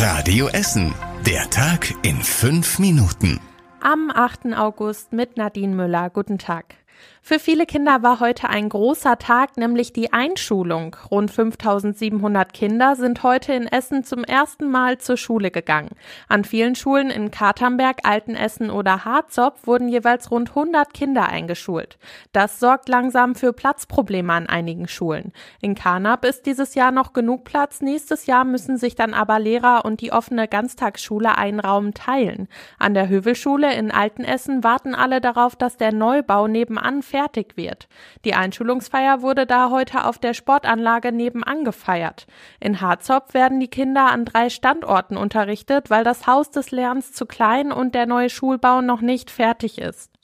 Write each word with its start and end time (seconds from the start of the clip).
Radio 0.00 0.46
Essen. 0.46 0.94
Der 1.26 1.50
Tag 1.50 1.92
in 2.02 2.22
fünf 2.22 2.78
Minuten. 2.78 3.40
Am 3.80 4.12
8. 4.14 4.54
August 4.56 5.12
mit 5.12 5.36
Nadine 5.36 5.74
Müller. 5.74 6.08
Guten 6.08 6.38
Tag. 6.38 6.76
Für 7.22 7.38
viele 7.38 7.66
Kinder 7.66 8.02
war 8.02 8.20
heute 8.20 8.48
ein 8.48 8.70
großer 8.70 9.18
Tag, 9.18 9.58
nämlich 9.58 9.92
die 9.92 10.14
Einschulung. 10.14 10.96
Rund 11.10 11.30
5700 11.30 12.54
Kinder 12.54 12.96
sind 12.96 13.22
heute 13.22 13.52
in 13.52 13.66
Essen 13.66 14.02
zum 14.02 14.24
ersten 14.24 14.70
Mal 14.70 14.96
zur 14.96 15.18
Schule 15.18 15.50
gegangen. 15.50 15.90
An 16.28 16.44
vielen 16.44 16.74
Schulen 16.74 17.10
in 17.10 17.30
Katernberg, 17.30 17.98
Altenessen 18.04 18.70
oder 18.70 19.04
Harzopf 19.04 19.66
wurden 19.66 19.88
jeweils 19.88 20.30
rund 20.30 20.48
100 20.48 20.94
Kinder 20.94 21.28
eingeschult. 21.28 21.98
Das 22.32 22.60
sorgt 22.60 22.88
langsam 22.88 23.34
für 23.34 23.52
Platzprobleme 23.52 24.32
an 24.32 24.48
einigen 24.48 24.88
Schulen. 24.88 25.32
In 25.60 25.74
Karnap 25.74 26.24
ist 26.24 26.46
dieses 26.46 26.74
Jahr 26.74 26.92
noch 26.92 27.12
genug 27.12 27.44
Platz. 27.44 27.82
Nächstes 27.82 28.24
Jahr 28.24 28.44
müssen 28.44 28.78
sich 28.78 28.94
dann 28.94 29.12
aber 29.12 29.38
Lehrer 29.38 29.84
und 29.84 30.00
die 30.00 30.12
offene 30.12 30.48
Ganztagsschule 30.48 31.36
einen 31.36 31.60
Raum 31.60 31.92
teilen. 31.92 32.48
An 32.78 32.94
der 32.94 33.10
Hövelschule 33.10 33.74
in 33.74 33.90
Altenessen 33.90 34.64
warten 34.64 34.94
alle 34.94 35.20
darauf, 35.20 35.54
dass 35.54 35.76
der 35.76 35.92
Neubau 35.92 36.48
nebenan 36.48 36.87
fertig 37.02 37.56
wird. 37.56 37.88
Die 38.24 38.34
Einschulungsfeier 38.34 39.22
wurde 39.22 39.46
da 39.46 39.70
heute 39.70 40.04
auf 40.04 40.18
der 40.18 40.34
Sportanlage 40.34 41.12
nebenan 41.12 41.64
gefeiert. 41.64 42.26
In 42.60 42.80
Harzopf 42.80 43.34
werden 43.34 43.60
die 43.60 43.68
Kinder 43.68 44.10
an 44.10 44.24
drei 44.24 44.50
Standorten 44.50 45.16
unterrichtet, 45.16 45.90
weil 45.90 46.04
das 46.04 46.26
Haus 46.26 46.50
des 46.50 46.70
Lernens 46.70 47.12
zu 47.12 47.26
klein 47.26 47.70
und 47.72 47.94
der 47.94 48.06
neue 48.06 48.30
Schulbau 48.30 48.80
noch 48.80 49.00
nicht 49.00 49.30
fertig 49.30 49.78
ist. 49.78 50.17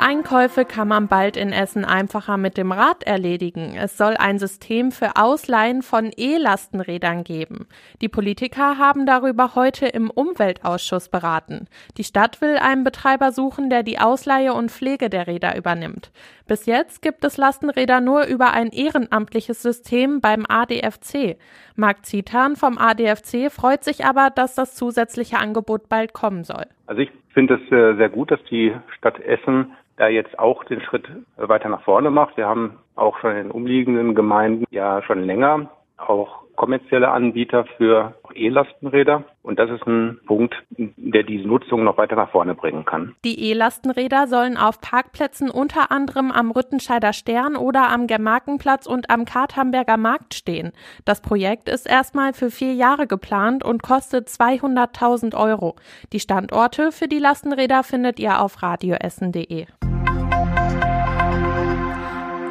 Einkäufe 0.00 0.64
kann 0.64 0.88
man 0.88 1.08
bald 1.08 1.36
in 1.36 1.52
Essen 1.52 1.84
einfacher 1.84 2.38
mit 2.38 2.56
dem 2.56 2.72
Rad 2.72 3.02
erledigen. 3.02 3.76
Es 3.76 3.98
soll 3.98 4.16
ein 4.16 4.38
System 4.38 4.92
für 4.92 5.16
Ausleihen 5.16 5.82
von 5.82 6.10
E-Lastenrädern 6.16 7.22
geben. 7.22 7.66
Die 8.00 8.08
Politiker 8.08 8.78
haben 8.78 9.04
darüber 9.04 9.54
heute 9.54 9.86
im 9.86 10.08
Umweltausschuss 10.08 11.10
beraten. 11.10 11.68
Die 11.98 12.04
Stadt 12.04 12.40
will 12.40 12.56
einen 12.56 12.82
Betreiber 12.82 13.30
suchen, 13.30 13.68
der 13.68 13.82
die 13.82 13.98
Ausleihe 13.98 14.54
und 14.54 14.70
Pflege 14.70 15.10
der 15.10 15.26
Räder 15.26 15.54
übernimmt. 15.54 16.10
Bis 16.50 16.66
jetzt 16.66 17.00
gibt 17.00 17.24
es 17.24 17.36
Lastenräder 17.36 18.00
nur 18.00 18.24
über 18.26 18.52
ein 18.52 18.70
ehrenamtliches 18.72 19.62
System 19.62 20.20
beim 20.20 20.46
ADFC. 20.48 21.38
Marc 21.76 22.04
Zitan 22.04 22.56
vom 22.56 22.76
ADFC 22.76 23.52
freut 23.52 23.84
sich 23.84 24.04
aber, 24.04 24.30
dass 24.34 24.56
das 24.56 24.74
zusätzliche 24.74 25.38
Angebot 25.38 25.88
bald 25.88 26.12
kommen 26.12 26.42
soll. 26.42 26.64
Also 26.88 27.02
ich 27.02 27.12
finde 27.32 27.54
es 27.54 27.60
äh, 27.70 27.94
sehr 27.94 28.08
gut, 28.08 28.32
dass 28.32 28.42
die 28.50 28.74
Stadt 28.98 29.20
Essen 29.20 29.76
da 29.96 30.08
jetzt 30.08 30.40
auch 30.40 30.64
den 30.64 30.80
Schritt 30.80 31.08
weiter 31.36 31.68
nach 31.68 31.82
vorne 31.82 32.10
macht. 32.10 32.36
Wir 32.36 32.48
haben 32.48 32.78
auch 32.96 33.16
schon 33.20 33.36
in 33.36 33.52
umliegenden 33.52 34.16
Gemeinden 34.16 34.64
ja 34.70 35.04
schon 35.04 35.22
länger 35.22 35.70
auch 35.98 36.40
kommerzielle 36.56 37.10
Anbieter 37.10 37.64
für 37.76 38.14
E-Lastenräder. 38.34 39.24
Und 39.42 39.58
das 39.58 39.70
ist 39.70 39.86
ein 39.86 40.20
Punkt, 40.26 40.54
der 40.68 41.22
diese 41.22 41.46
Nutzung 41.46 41.84
noch 41.84 41.96
weiter 41.96 42.16
nach 42.16 42.30
vorne 42.30 42.54
bringen 42.54 42.84
kann. 42.84 43.14
Die 43.24 43.50
E-Lastenräder 43.50 44.26
sollen 44.26 44.56
auf 44.56 44.80
Parkplätzen 44.80 45.50
unter 45.50 45.90
anderem 45.90 46.30
am 46.30 46.50
Rüttenscheider 46.50 47.12
Stern 47.12 47.56
oder 47.56 47.88
am 47.88 48.06
Germarkenplatz 48.06 48.86
und 48.86 49.10
am 49.10 49.24
Karthamberger 49.24 49.96
Markt 49.96 50.34
stehen. 50.34 50.72
Das 51.04 51.20
Projekt 51.20 51.68
ist 51.68 51.88
erstmal 51.88 52.32
für 52.32 52.50
vier 52.50 52.74
Jahre 52.74 53.06
geplant 53.06 53.64
und 53.64 53.82
kostet 53.82 54.28
200.000 54.28 55.34
Euro. 55.36 55.76
Die 56.12 56.20
Standorte 56.20 56.92
für 56.92 57.08
die 57.08 57.18
Lastenräder 57.18 57.82
findet 57.82 58.20
ihr 58.20 58.40
auf 58.40 58.62
radioessen.de. 58.62 59.66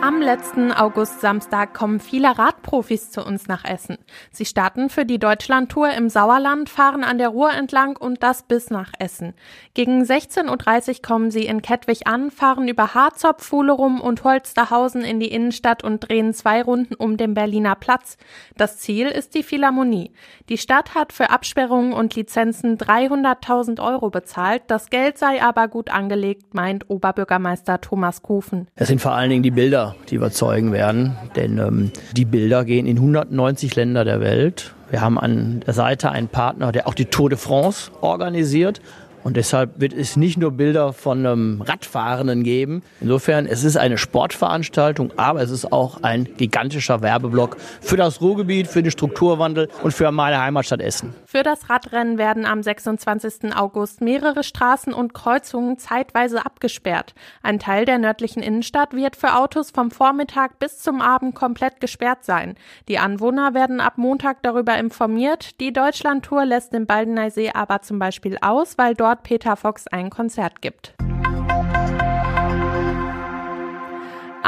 Am 0.09 0.23
letzten 0.23 0.71
August-Samstag 0.71 1.75
kommen 1.75 1.99
viele 1.99 2.35
Radprofis 2.39 3.11
zu 3.11 3.23
uns 3.23 3.47
nach 3.47 3.63
Essen. 3.63 3.99
Sie 4.31 4.45
starten 4.45 4.89
für 4.89 5.05
die 5.05 5.19
Deutschlandtour 5.19 5.91
im 5.91 6.09
Sauerland, 6.09 6.67
fahren 6.67 7.03
an 7.03 7.19
der 7.19 7.29
Ruhr 7.29 7.53
entlang 7.53 7.95
und 7.95 8.23
das 8.23 8.41
bis 8.41 8.71
nach 8.71 8.91
Essen. 8.97 9.35
Gegen 9.75 10.01
16.30 10.01 10.47
Uhr 10.89 11.01
kommen 11.03 11.29
sie 11.29 11.45
in 11.45 11.61
Kettwig 11.61 12.07
an, 12.07 12.31
fahren 12.31 12.67
über 12.67 12.95
Harzopf, 12.95 13.45
Fuhlerum 13.45 14.01
und 14.01 14.23
Holsterhausen 14.23 15.03
in 15.03 15.19
die 15.19 15.31
Innenstadt 15.31 15.83
und 15.83 16.09
drehen 16.09 16.33
zwei 16.33 16.63
Runden 16.63 16.95
um 16.95 17.15
den 17.15 17.35
Berliner 17.35 17.75
Platz. 17.75 18.17
Das 18.57 18.79
Ziel 18.79 19.09
ist 19.09 19.35
die 19.35 19.43
Philharmonie. 19.43 20.11
Die 20.49 20.57
Stadt 20.57 20.95
hat 20.95 21.13
für 21.13 21.29
Absperrungen 21.29 21.93
und 21.93 22.15
Lizenzen 22.15 22.79
300.000 22.79 23.79
Euro 23.79 24.09
bezahlt. 24.09 24.63
Das 24.69 24.89
Geld 24.89 25.19
sei 25.19 25.43
aber 25.43 25.67
gut 25.67 25.91
angelegt, 25.91 26.55
meint 26.55 26.89
Oberbürgermeister 26.89 27.79
Thomas 27.79 28.23
Kufen. 28.23 28.67
Es 28.73 28.87
sind 28.87 29.01
vor 29.01 29.11
allen 29.11 29.29
Dingen 29.29 29.43
die 29.43 29.51
Bilder 29.51 29.95
die 30.09 30.15
überzeugen 30.15 30.71
werden. 30.71 31.17
Denn 31.35 31.57
ähm, 31.57 31.91
die 32.15 32.25
Bilder 32.25 32.65
gehen 32.65 32.85
in 32.85 32.97
190 32.97 33.75
Länder 33.75 34.05
der 34.05 34.21
Welt. 34.21 34.73
Wir 34.89 35.01
haben 35.01 35.19
an 35.19 35.61
der 35.65 35.73
Seite 35.73 36.09
einen 36.11 36.27
Partner, 36.27 36.71
der 36.71 36.87
auch 36.87 36.93
die 36.93 37.05
Tour 37.05 37.29
de 37.29 37.37
France 37.37 37.91
organisiert. 38.01 38.81
Und 39.23 39.37
deshalb 39.37 39.79
wird 39.79 39.93
es 39.93 40.15
nicht 40.15 40.37
nur 40.37 40.51
Bilder 40.51 40.93
von 40.93 41.25
einem 41.25 41.61
Radfahrenden 41.61 42.43
geben. 42.43 42.83
Insofern, 43.01 43.45
es 43.45 43.63
ist 43.63 43.77
eine 43.77 43.97
Sportveranstaltung, 43.97 45.11
aber 45.17 45.41
es 45.41 45.51
ist 45.51 45.71
auch 45.71 46.03
ein 46.03 46.27
gigantischer 46.37 47.01
Werbeblock 47.01 47.57
für 47.81 47.97
das 47.97 48.21
Ruhrgebiet, 48.21 48.67
für 48.67 48.81
den 48.81 48.91
Strukturwandel 48.91 49.69
und 49.83 49.93
für 49.93 50.11
meine 50.11 50.41
Heimatstadt 50.41 50.81
Essen. 50.81 51.13
Für 51.25 51.43
das 51.43 51.69
Radrennen 51.69 52.17
werden 52.17 52.45
am 52.45 52.63
26. 52.63 53.55
August 53.55 54.01
mehrere 54.01 54.43
Straßen 54.43 54.93
und 54.93 55.13
Kreuzungen 55.13 55.77
zeitweise 55.77 56.45
abgesperrt. 56.45 57.13
Ein 57.43 57.59
Teil 57.59 57.85
der 57.85 57.97
nördlichen 57.97 58.41
Innenstadt 58.41 58.93
wird 58.93 59.15
für 59.15 59.35
Autos 59.35 59.71
vom 59.71 59.91
Vormittag 59.91 60.59
bis 60.59 60.79
zum 60.79 61.01
Abend 61.01 61.35
komplett 61.35 61.81
gesperrt 61.81 62.23
sein. 62.23 62.55
Die 62.87 62.99
Anwohner 62.99 63.53
werden 63.53 63.81
ab 63.81 63.97
Montag 63.97 64.43
darüber 64.43 64.77
informiert. 64.77 65.59
Die 65.59 65.73
Deutschlandtour 65.73 66.45
lässt 66.45 66.73
den 66.73 66.85
Baldeneysee 66.85 67.51
aber 67.53 67.81
zum 67.81 67.99
Beispiel 67.99 68.37
aus, 68.41 68.77
weil 68.77 68.95
dort 68.95 69.08
Peter 69.15 69.55
Fox 69.55 69.87
ein 69.87 70.09
Konzert 70.09 70.61
gibt. 70.61 70.93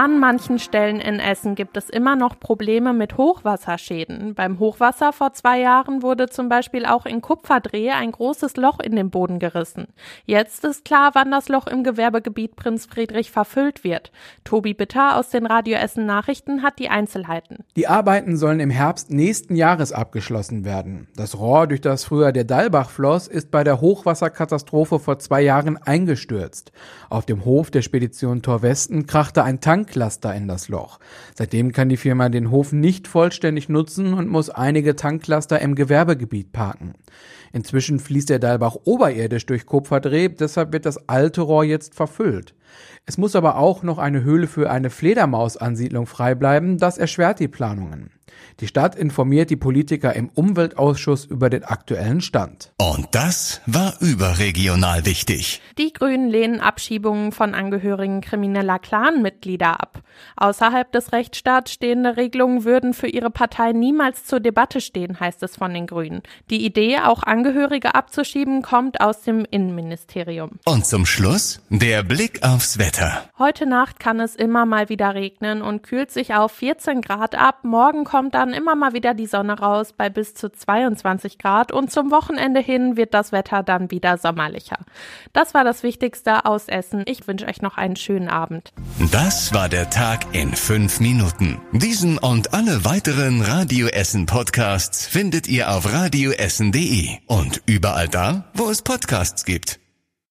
An 0.02 0.18
manchen 0.18 0.58
Stellen 0.58 1.00
in 1.00 1.20
Essen 1.20 1.54
gibt 1.54 1.78
es 1.78 1.88
immer 1.88 2.16
noch 2.16 2.40
Probleme 2.40 2.92
mit 2.92 3.18
Hochwasserschäden. 3.18 4.34
Beim 4.34 4.58
Hochwasser 4.58 5.14
vor 5.14 5.34
zwei 5.34 5.60
Jahren 5.60 6.02
wurde 6.02 6.28
zum 6.28 6.50
Beispiel 6.50 6.88
auch 6.88 7.06
in 7.06 7.22
Kupferdreh 7.22 7.92
ein 7.92 8.12
großes 8.12 8.58
Loch 8.58 8.80
in 8.80 8.96
den 8.96 9.12
Boden 9.12 9.38
gerissen. 9.38 9.90
Jetzt 10.26 10.66
ist 10.66 10.86
klar, 10.86 11.12
wann 11.14 11.30
das 11.30 11.50
Loch 11.50 11.68
im 11.68 11.84
Gewerbegebiet 11.84 12.56
Prinz 12.56 12.88
Friedrich 12.88 13.30
verfüllt 13.30 13.84
wird. 13.84 14.12
Tobi 14.44 14.74
Bitter 14.74 15.18
aus 15.18 15.30
den 15.30 15.46
Radio 15.46 15.78
Essen 15.78 16.08
Nachrichten 16.08 16.64
hat 16.64 16.80
die 16.80 16.90
Einzelheiten. 16.90 17.60
Die 17.76 17.88
Arbeiten 17.88 18.38
sollen 18.38 18.60
im 18.60 18.72
Herbst 18.72 19.12
nächsten 19.12 19.56
Jahres 19.56 19.92
abgeschlossen 19.92 20.66
werden. 20.66 21.10
Das 21.16 21.38
Rohr, 21.38 21.68
durch 21.68 21.82
das 21.82 22.06
früher 22.06 22.32
der 22.32 22.46
Dalbach 22.46 22.90
floss, 22.90 23.28
ist 23.28 23.52
bei 23.52 23.64
der 23.64 23.82
Hochwasserkatastrophe 23.82 24.98
vor 24.98 25.20
zwei 25.20 25.44
Jahren 25.44 25.78
eingestürzt. 25.78 26.72
Auf 27.12 27.28
dem 27.28 27.46
Hof 27.46 27.70
der 27.70 27.84
Spedition 27.84 28.42
Tor 28.42 28.64
Westen 28.64 29.06
krachte 29.06 29.44
ein 29.44 29.62
Tank 29.62 29.91
Tanklaster 29.92 30.34
in 30.34 30.48
das 30.48 30.70
Loch. 30.70 31.00
Seitdem 31.36 31.74
kann 31.74 31.90
die 31.90 31.98
Firma 31.98 32.30
den 32.30 32.50
Hof 32.50 32.72
nicht 32.72 33.08
vollständig 33.08 33.68
nutzen 33.68 34.14
und 34.14 34.30
muss 34.30 34.50
einige 34.50 34.96
Tanklaster 34.96 35.60
im 35.60 35.76
Gewerbegebiet 35.76 36.54
parken. 36.54 36.94
Inzwischen 37.52 38.00
fließt 38.00 38.30
der 38.30 38.40
Dalbach 38.40 38.78
oberirdisch 38.86 39.46
durch 39.46 39.66
Kupferdreh, 39.66 40.30
deshalb 40.30 40.72
wird 40.72 40.86
das 40.86 41.10
alte 41.10 41.42
Rohr 41.42 41.66
jetzt 41.66 41.94
verfüllt. 41.94 42.54
Es 43.06 43.18
muss 43.18 43.36
aber 43.36 43.58
auch 43.58 43.84
noch 43.84 43.98
eine 43.98 44.24
Höhle 44.24 44.48
für 44.48 44.70
eine 44.70 44.90
Fledermausansiedlung 44.90 46.06
frei 46.06 46.36
bleiben, 46.36 46.78
das 46.78 46.98
erschwert 46.98 47.40
die 47.40 47.48
Planungen. 47.48 48.12
Die 48.60 48.68
Stadt 48.68 48.96
informiert 48.96 49.50
die 49.50 49.56
Politiker 49.56 50.16
im 50.16 50.30
Umweltausschuss 50.30 51.26
über 51.26 51.50
den 51.50 51.64
aktuellen 51.64 52.22
Stand. 52.22 52.72
Und 52.78 53.08
das 53.12 53.62
war 53.66 53.96
überregional 54.02 55.06
wichtig. 55.06 55.62
Die 55.78 55.94
Grünen 55.94 56.30
lehnen 56.30 56.60
Abschiebungen 56.60 57.32
von 57.32 57.56
Angehörigen 57.56 58.22
krimineller 58.22 58.80
Clanmitglieder 58.80 59.80
ab. 59.82 60.02
Außerhalb 60.36 60.92
des 60.92 61.12
Rechtsstaats 61.12 61.72
stehende 61.72 62.18
Regelungen 62.18 62.64
würden 62.64 62.94
für 62.94 63.08
ihre 63.08 63.32
Partei 63.32 63.72
niemals 63.72 64.26
zur 64.26 64.40
Debatte 64.40 64.82
stehen, 64.82 65.20
heißt 65.20 65.42
es 65.44 65.56
von 65.56 65.74
den 65.74 65.88
Grünen. 65.88 66.22
Die 66.50 66.66
Idee, 66.66 67.00
auch 67.00 67.24
Angehörige 67.24 67.96
abzuschieben, 67.96 68.62
kommt 68.62 69.02
aus 69.02 69.22
dem 69.22 69.46
Innenministerium. 69.50 70.52
Und 70.66 70.86
zum 70.86 71.06
Schluss 71.06 71.62
der 71.70 72.04
Blick 72.04 72.44
aufs 72.62 72.78
Wetter. 72.78 73.24
Heute 73.40 73.66
Nacht 73.66 74.00
kann 74.00 74.20
es 74.20 74.36
immer 74.36 74.68
mal 74.68 74.88
wieder 74.88 75.16
regnen 75.16 75.64
und 75.64 75.82
kühlt 75.82 76.12
sich 76.12 76.36
auf 76.36 76.52
14 76.52 77.02
Grad 77.02 77.34
ab. 77.34 77.64
Morgen 77.64 78.04
kommt 78.04 78.36
dann 78.36 78.54
immer 78.54 78.76
mal 78.76 78.94
wieder 78.94 79.16
die 79.16 79.26
Sonne 79.26 79.58
raus 79.58 79.94
bei 79.98 80.12
bis 80.12 80.36
zu 80.36 80.52
22 80.52 81.40
Grad 81.40 81.72
und 81.72 81.92
zum 81.92 82.12
Wochenende 82.12 82.60
hin 82.60 82.98
wird 82.98 83.16
das 83.16 83.32
Wetter 83.32 83.64
dann 83.64 83.90
wieder 83.90 84.20
sommerlicher. 84.20 84.78
Das 85.34 85.56
war 85.56 85.64
das 85.64 85.82
Wichtigste 85.82 86.46
aus 86.46 86.68
Essen. 86.68 87.02
Ich 87.08 87.28
wünsche 87.28 87.48
euch 87.48 87.64
noch 87.64 87.78
einen 87.78 87.96
schönen 87.96 88.30
Abend. 88.30 88.72
Das 89.12 89.56
war 89.56 89.68
der 89.68 89.90
Tag 89.90 90.20
in 90.34 90.54
fünf 90.54 91.00
Minuten. 91.00 91.60
Diesen 91.72 92.20
und 92.20 92.54
alle 92.54 92.86
weiteren 92.86 93.42
Radio 93.42 93.88
Essen 93.88 94.28
Podcasts 94.28 95.08
findet 95.08 95.48
ihr 95.48 95.72
auf 95.72 95.92
radioessen.de 95.92 97.18
und 97.26 97.64
überall 97.66 98.08
da, 98.08 98.52
wo 98.54 98.70
es 98.70 98.84
Podcasts 98.84 99.46
gibt. 99.46 99.82